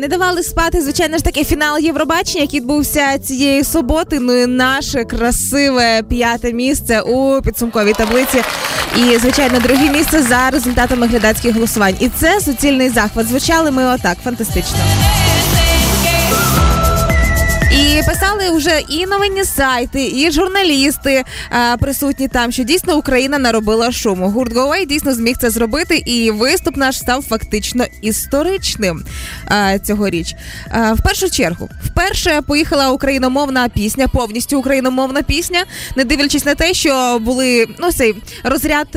Не 0.00 0.08
давали 0.08 0.42
спати, 0.42 0.80
звичайно 0.82 1.18
ж 1.18 1.24
таки, 1.24 1.44
фінал 1.44 1.78
Євробачення, 1.78 2.40
який 2.40 2.60
відбувся 2.60 3.18
цієї 3.18 3.64
суботи. 3.64 4.20
Ну 4.20 4.34
і 4.42 4.46
наше 4.46 5.04
красиве 5.04 6.02
п'яте 6.02 6.52
місце 6.52 7.00
у 7.00 7.42
підсумковій 7.42 7.92
таблиці. 7.92 8.42
І, 8.96 9.18
звичайно, 9.18 9.60
друге 9.60 9.90
місце 9.90 10.22
за 10.22 10.50
результатами 10.50 11.06
глядацьких 11.06 11.54
голосувань. 11.54 11.96
І 12.00 12.08
це 12.08 12.40
суцільний 12.40 12.88
захват. 12.88 13.26
Звучали 13.26 13.70
ми 13.70 13.84
отак, 13.84 14.18
фантастично. 14.24 14.78
Писали 18.08 18.50
вже 18.50 18.80
і 18.88 19.06
новинні 19.06 19.44
сайти, 19.44 20.06
і 20.14 20.30
журналісти 20.30 21.24
а, 21.50 21.76
присутні 21.76 22.28
там, 22.28 22.52
що 22.52 22.62
дійсно 22.62 22.96
Україна 22.96 23.38
наробила 23.38 23.92
шуму. 23.92 24.30
Гурт 24.30 24.54
Гоуей 24.54 24.86
дійсно 24.86 25.14
зміг 25.14 25.36
це 25.40 25.50
зробити, 25.50 25.96
і 25.96 26.30
виступ 26.30 26.76
наш 26.76 26.98
став 26.98 27.22
фактично 27.22 27.84
історичним 28.02 29.04
а, 29.46 29.78
цьогоріч. 29.78 30.34
А, 30.70 30.92
в 30.92 31.02
першу 31.02 31.30
чергу, 31.30 31.68
вперше 31.84 32.42
поїхала 32.46 32.90
україномовна 32.90 33.68
пісня, 33.68 34.08
повністю 34.08 34.58
україномовна 34.58 35.22
пісня, 35.22 35.64
не 35.96 36.04
дивлячись 36.04 36.44
на 36.44 36.54
те, 36.54 36.74
що 36.74 37.18
були 37.18 37.66
ну 37.78 37.92
цей 37.92 38.14
розряд 38.44 38.88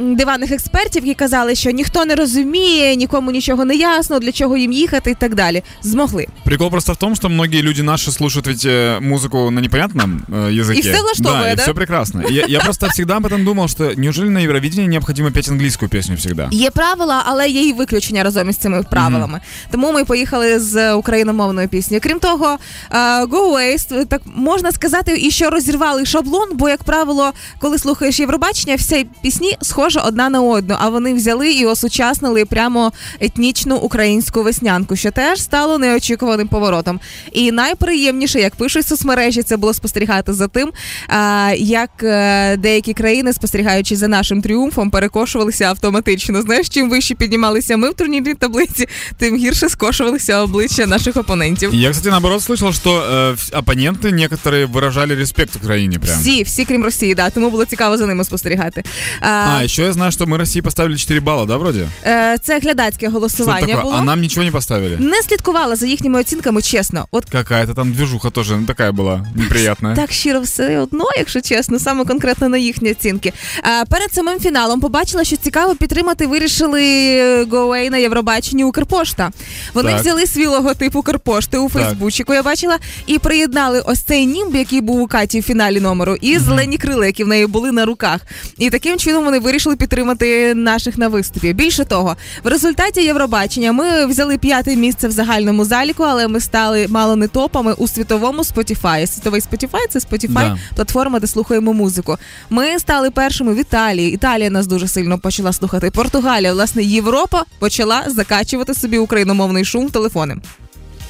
Е, 0.00 0.02
диванних 0.02 0.52
експертів, 0.52 1.06
які 1.06 1.18
казали, 1.18 1.54
що 1.54 1.70
ніхто 1.70 2.04
не 2.04 2.14
розуміє, 2.14 2.96
нікому 2.96 3.30
нічого 3.30 3.64
не 3.64 3.74
ясно, 3.74 4.18
для 4.18 4.32
чого 4.32 4.56
їм 4.56 4.72
їхати 4.72 5.10
і 5.10 5.14
так 5.14 5.34
далі. 5.34 5.62
Змогли. 5.82 6.26
Прикол 6.44 6.70
просто 6.70 6.92
в 6.92 6.96
том, 6.96 7.16
что 7.16 7.28
многие 7.28 7.62
люди 7.62 7.82
наши 7.82 8.12
слушают 8.12 8.46
ведь 8.46 8.64
э, 8.64 9.00
музыку 9.00 9.50
на 9.50 9.60
непонятном 9.60 10.22
э, 10.28 10.52
языке. 10.52 10.78
И 10.78 10.82
все 10.82 11.02
влаштовывает, 11.02 11.56
да? 11.56 11.56
да? 11.56 11.62
И 11.62 11.64
все 11.64 11.74
прекрасно. 11.74 12.24
Я, 12.30 12.46
я 12.48 12.60
просто 12.60 12.88
всегда 12.88 13.16
об 13.16 13.26
этом 13.26 13.44
думал, 13.44 13.68
что 13.68 13.92
неужели 13.96 14.28
на 14.28 14.40
Евровидении 14.40 14.88
необходимо 14.88 15.30
петь 15.30 15.48
английскую 15.48 15.88
песню 15.88 16.16
всегда? 16.16 16.48
Є 16.50 16.70
правила, 16.70 17.22
але 17.26 17.48
є 17.48 17.62
і 17.68 17.72
виключення 17.72 18.22
разом 18.22 18.50
із 18.50 18.56
цими 18.56 18.82
правилами. 18.82 19.40
Тому 19.70 19.92
ми 19.92 20.04
поїхали 20.04 20.60
з 20.60 20.94
україномовною 20.94 21.68
піснею. 21.68 22.00
Крім 22.04 22.18
того, 22.18 22.58
е, 22.90 22.96
Go 23.24 23.52
Waste, 23.52 24.06
так 24.06 24.22
можна 24.24 24.72
сказати, 24.72 25.18
і 25.20 25.30
що 25.30 25.50
розірвали 25.50 26.06
шаблон, 26.06 26.48
бо, 26.52 26.68
як 26.68 26.82
правило, 26.82 27.32
коли 27.58 27.78
слухаєш 27.78 28.20
Євробачення, 28.20 28.76
всі 28.76 29.06
пісні 29.22 29.56
схожі 29.60 29.85
одна 30.04 30.28
на 30.28 30.40
одну, 30.42 30.76
а 30.78 30.88
вони 30.88 31.14
взяли 31.14 31.52
і 31.52 31.66
осучаснили 31.66 32.44
прямо 32.44 32.92
етнічну 33.20 33.76
українську 33.76 34.42
веснянку, 34.42 34.96
що 34.96 35.10
теж 35.10 35.40
стало 35.40 35.78
неочікуваним 35.78 36.48
поворотом. 36.48 37.00
І 37.32 37.52
найприємніше, 37.52 38.40
як 38.40 38.54
пишуть 38.56 38.86
соцмережі, 38.86 39.42
це 39.42 39.56
було 39.56 39.74
спостерігати 39.74 40.32
за 40.32 40.48
тим, 40.48 40.72
а, 41.08 41.52
як 41.58 41.90
е, 42.02 42.56
деякі 42.56 42.92
країни, 42.94 43.32
спостерігаючи 43.32 43.96
за 43.96 44.08
нашим 44.08 44.42
тріумфом, 44.42 44.90
перекошувалися 44.90 45.64
автоматично. 45.64 46.42
Знаєш, 46.42 46.68
чим 46.68 46.90
вище 46.90 47.14
піднімалися 47.14 47.76
ми 47.76 47.90
в 47.90 47.94
турнірній 47.94 48.34
таблиці, 48.34 48.88
тим 49.18 49.36
гірше 49.36 49.68
скошувалися 49.68 50.38
обличчя 50.42 50.86
наших 50.86 51.16
опонентів. 51.16 51.74
Я, 51.74 51.90
кстати, 51.90 52.10
наоборот 52.10 52.40
слышал, 52.42 52.72
что 52.72 52.90
э, 52.90 53.32
вс- 53.32 53.52
оппоненты 53.62 54.12
некоторые 54.12 54.66
выражали 54.66 55.14
респект 55.16 55.56
Украине 55.56 55.98
прям. 55.98 56.20
Всі, 56.20 56.42
всі, 56.42 56.64
крім 56.64 56.84
Росії, 56.84 57.14
да, 57.14 57.30
тому 57.30 57.50
було 57.50 57.64
цікаво 57.64 57.96
за 57.96 58.06
ними 58.06 58.24
спостерігати. 58.24 58.82
А, 59.20 59.28
А, 59.28 59.68
еще 59.76 59.82
я 59.82 59.92
знаю, 59.92 60.12
что 60.12 60.26
мы 60.26 60.38
России 60.38 60.60
поставили 60.62 60.96
4 60.96 61.20
балла, 61.20 61.46
да, 61.46 61.56
вроде? 61.56 61.88
е, 62.06 62.38
це 62.42 62.58
глядацьке 62.58 63.06
Что 63.06 63.08
это 63.08 63.12
голосування 63.20 63.66
такое? 63.66 63.82
було. 63.82 63.94
А 63.98 64.02
нам 64.04 64.20
ничего 64.20 64.44
не 64.44 64.50
поставили? 64.50 64.96
Не 65.00 65.22
слідкувала 65.22 65.76
за 65.76 65.86
їхніми 65.86 66.20
оцінками, 66.20 66.62
чесно. 66.62 67.06
От 67.10 67.24
Какая-то 67.24 67.74
там 67.74 67.92
движуха 67.92 68.30
тоже 68.30 68.56
ну, 68.56 68.66
такая 68.66 68.90
была 68.92 69.20
неприятная. 69.36 69.96
так 69.96 70.12
щиро 70.12 70.40
все 70.40 70.78
одно, 70.78 71.04
якщо 71.18 71.40
чесно, 71.40 71.78
саме 71.78 72.04
конкретно 72.04 72.48
на 72.48 72.58
їхні 72.58 72.90
оцінки. 72.90 73.32
А, 73.62 73.84
перед 73.84 74.14
самим 74.14 74.40
фіналом 74.40 74.80
побачила, 74.80 75.24
що 75.24 75.36
цікаво 75.36 75.74
підтримати 75.74 76.26
вирішили 76.26 77.44
Гоуей 77.50 77.90
на 77.90 77.96
Євробаченні 77.98 78.64
Укрпошта. 78.64 79.30
Вони 79.74 79.90
Так. 79.92 80.00
взяли 80.00 80.26
свій 80.26 80.46
логотип 80.46 80.96
Укрпошти 80.96 81.58
у 81.58 81.68
Фейсбучику. 81.68 82.34
Я 82.34 82.42
бачила 82.42 82.78
і 83.06 83.18
приєднали 83.18 83.80
ось 83.86 84.00
цей 84.00 84.26
німб, 84.26 84.54
який 84.54 84.80
був 84.80 85.00
у 85.00 85.06
Каті 85.06 85.40
в 85.40 85.42
фіналі 85.42 85.80
номеру, 85.80 86.16
і 86.20 86.38
зелені 86.38 86.78
крила, 86.78 87.06
які 87.06 87.24
в 87.24 87.28
неї 87.28 87.46
були 87.46 87.72
на 87.72 87.84
руках. 87.84 88.20
І 88.58 88.70
таким 88.70 88.98
чином 88.98 89.24
вони 89.24 89.38
вирішили 89.38 89.65
підтримати 89.78 90.54
наших 90.54 90.98
на 90.98 91.08
виступі. 91.08 91.52
Більше 91.52 91.84
того, 91.84 92.16
в 92.44 92.48
результаті 92.48 93.00
Євробачення 93.02 93.72
ми 93.72 94.06
взяли 94.06 94.38
п'яте 94.38 94.76
місце 94.76 95.08
в 95.08 95.10
загальному 95.10 95.64
заліку, 95.64 96.02
але 96.02 96.28
ми 96.28 96.40
стали 96.40 96.86
мало 96.88 97.16
не 97.16 97.28
топами 97.28 97.72
у 97.72 97.88
світовому 97.88 98.42
Spotify. 98.42 99.06
Світовий 99.06 99.40
Spotify – 99.40 99.90
це 99.90 99.98
Spotify, 99.98 100.32
Да. 100.32 100.58
платформа, 100.74 101.20
де 101.20 101.26
слухаємо 101.26 101.72
музику. 101.72 102.16
Ми 102.50 102.78
стали 102.78 103.10
першими 103.10 103.54
в 103.54 103.58
Італії. 103.58 104.12
Італія 104.12 104.50
нас 104.50 104.66
дуже 104.66 104.88
сильно 104.88 105.18
почала 105.18 105.52
слухати. 105.52 105.90
Португалія, 105.90 106.52
власне, 106.52 106.82
Європа 106.82 107.44
почала 107.58 108.02
закачувати 108.06 108.74
собі 108.74 108.98
україномовний 108.98 109.64
шум 109.64 109.86
в 109.86 109.90
телефони. 109.90 110.36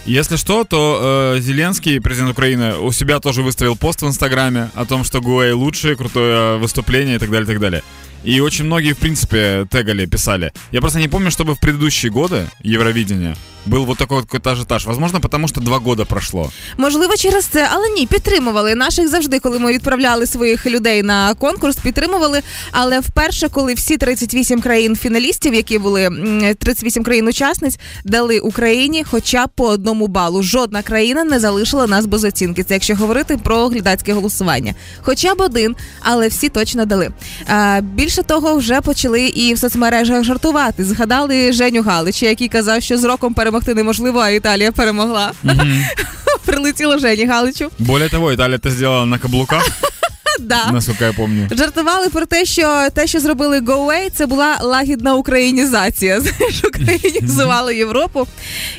Если 0.08 0.36
что, 0.36 0.64
то 0.64 1.34
э, 1.36 1.41
Зеленский, 1.41 2.00
президент 2.00 2.36
Украины, 2.36 2.76
у 2.76 2.92
себя 2.92 3.20
тоже 3.20 3.42
выставил 3.42 3.76
пост 3.76 4.03
в 4.03 4.06
Инстаграме 4.06 4.69
о 4.75 4.84
том, 4.84 5.04
что 5.04 5.20
Гуэй 5.20 5.53
лучшее, 5.53 5.94
крутое 5.94 6.56
выступление 6.58 7.14
и 7.14 7.19
так 7.19 7.30
далее, 7.30 7.44
и 7.44 7.47
так 7.47 7.60
далее. 7.60 7.82
И 8.25 8.38
очень 8.41 8.64
многие, 8.66 8.92
в 8.92 8.98
принципе, 8.98 9.66
тегали, 9.70 10.06
писали. 10.06 10.53
Я 10.70 10.80
просто 10.80 11.00
не 11.00 11.08
помню, 11.08 11.30
чтобы 11.30 11.54
в 11.54 11.60
предыдущие 11.60 12.12
годы 12.12 12.48
Евровидения 12.60 13.36
был 13.67 13.85
вот 13.85 13.97
такой 13.97 14.17
вот 14.17 14.25
какой-то 14.25 14.51
ажиотаж. 14.51 14.85
Возможно, 14.85 15.19
потому 15.19 15.47
что 15.47 15.61
два 15.61 15.78
года 15.79 16.05
прошло. 16.05 16.51
Можливо, 16.78 17.16
через 17.17 17.45
це, 17.45 17.67
але 17.72 17.89
ні, 17.89 18.05
підтримували 18.07 18.75
наших 18.75 19.07
завжди, 19.07 19.39
коли 19.39 19.59
ми 19.59 19.73
відправляли 19.73 20.28
своїх 20.28 20.66
людей 20.66 21.03
на 21.03 21.33
конкурс, 21.33 21.75
підтримували. 21.78 22.41
Але 22.72 23.00
вперше, 23.00 23.50
коли 23.50 23.73
всі 23.73 23.97
38 23.97 24.61
країн 24.61 24.95
фіналістів, 24.95 25.53
які 25.53 25.79
були 25.79 26.03
м, 26.03 26.55
38 26.59 27.03
країн-учасниць, 27.03 27.79
дали 28.05 28.39
Україні 28.39 29.03
хоча 29.11 29.45
б 29.45 29.50
по 29.55 29.67
одному 29.67 30.07
балу. 30.07 30.44
Жодна 30.44 30.81
країна 30.81 31.23
не 31.23 31.39
залишила 31.39 31.88
нас 31.88 32.05
без 32.05 32.23
оцінки. 32.23 32.63
Це 32.63 32.73
якщо 32.73 32.95
говорити 32.95 33.38
про 33.44 33.67
глядацьке 33.67 34.13
голосування. 34.13 34.73
Хоча 35.01 35.35
б 35.35 35.41
один, 35.41 35.75
але 36.01 36.28
всі 36.28 36.49
точно 36.49 36.85
дали. 36.85 37.09
А, 37.47 37.79
більше 37.81 38.23
того, 38.23 38.55
вже 38.55 38.81
почали 38.81 39.22
і 39.28 39.53
в 39.53 39.59
соцмережах 39.59 40.23
жартувати. 40.23 40.85
Згадали 40.85 41.53
Женю 41.53 41.81
Галича, 41.81 42.25
який 42.25 42.47
казав, 42.47 42.81
що 42.84 42.97
з 42.97 43.03
роком 43.03 43.34
перемогти 43.57 43.73
неможливо, 43.73 44.19
а 44.19 44.29
Італія 44.29 44.72
перемогла. 44.72 45.31
Прилетіло 46.45 46.97
Жені 47.00 47.25
Галичу. 47.25 47.72
Более 47.79 48.09
того, 48.09 48.31
Італія 48.31 48.57
это 48.57 48.72
зробила 48.72 49.06
на 49.06 49.18
каблуках, 49.18 49.68
Да. 50.40 50.72
насколько 50.72 51.03
я 51.06 51.13
помню. 51.13 51.47
Жартували 51.51 52.09
про 52.09 52.25
те, 52.25 52.46
що 52.46 52.88
те, 52.94 53.07
що 53.07 53.19
зробили 53.19 53.59
Go 53.59 53.85
Away, 53.85 54.09
це 54.13 54.25
була 54.25 54.57
лагідна 54.62 55.16
українізація. 55.16 56.22
Знаєш, 56.22 56.63
українізували 56.63 57.75
Європу. 57.75 58.28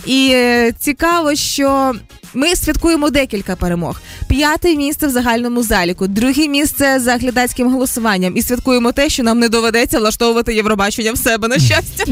І 0.06 0.30
е, 0.34 0.72
цікаво, 0.78 1.34
що 1.34 1.94
ми 2.33 2.55
святкуємо 2.55 3.09
декілька 3.09 3.55
перемог. 3.55 4.01
П'яте 4.27 4.75
місце 4.75 5.07
в 5.07 5.09
загальному 5.09 5.63
заліку, 5.63 6.07
друге 6.07 6.47
місце 6.47 6.99
за 6.99 7.17
глядацьким 7.17 7.71
голосуванням. 7.73 8.37
І 8.37 8.41
святкуємо 8.41 8.91
те, 8.91 9.09
що 9.09 9.23
нам 9.23 9.39
не 9.39 9.49
доведеться 9.49 9.99
влаштовувати 9.99 10.53
Євробачення 10.55 11.11
в 11.13 11.17
себе 11.17 11.47
на 11.47 11.59
щастя. 11.59 12.03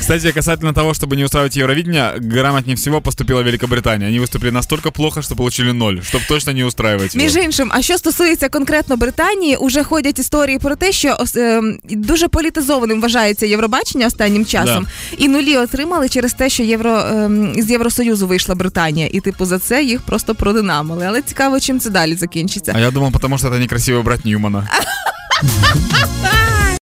Кстати, 0.00 0.32
касательно 0.32 0.72
того, 0.72 0.90
чтобы 0.92 1.16
не 1.16 1.24
устраивать 1.24 1.56
Евровидение, 1.56 2.12
грамотнее 2.18 2.76
всего 2.76 3.00
поступила 3.00 3.40
Великобритания. 3.42 4.08
Они 4.08 4.20
выступили 4.20 4.50
настолько 4.50 4.90
плохо, 4.90 5.22
что 5.22 5.34
получили 5.36 5.72
ноль, 5.72 5.94
чтобы 6.00 6.28
точно 6.28 6.52
не 6.52 6.64
устраивать 6.64 7.14
его. 7.14 7.24
Між 7.24 7.36
іншим, 7.36 7.70
а 7.74 7.82
що 7.82 7.98
стосується 7.98 8.48
конкретно 8.48 8.96
Британії, 8.96 9.56
уже 9.56 9.82
ходять 9.84 10.18
історії 10.18 10.58
про 10.58 10.76
те, 10.76 10.92
що 10.92 11.16
ос- 11.20 11.36
ем, 11.36 11.78
дуже 11.90 12.28
політизованим 12.28 13.00
вважається 13.00 13.46
Євробачення 13.46 14.06
останнім 14.06 14.46
часом, 14.46 14.86
і 15.18 15.28
нулі 15.28 15.56
отримали 15.56 16.08
через 16.08 16.32
те, 16.32 16.48
що 16.50 16.62
євро 16.62 16.98
ем, 16.98 17.54
з 17.58 17.70
Євросоюзу 17.70 18.26
вийшла 18.26 18.54
Британія, 18.54 18.97
і 19.07 19.19
типу 19.19 19.45
за 19.45 19.59
це 19.59 19.83
їх 19.83 20.01
просто 20.01 20.35
продинамили. 20.35 21.05
Але 21.05 21.21
цікаво, 21.21 21.59
чим 21.59 21.79
це 21.79 21.89
далі 21.89 22.15
закінчиться. 22.15 22.73
А 22.75 22.79
я 22.79 22.91
думав, 22.91 23.11
потому 23.11 23.37
что 23.37 23.49
це 23.49 23.59
некрасиво 23.59 24.03
брати 24.03 24.29
Ньюмана. 24.29 24.67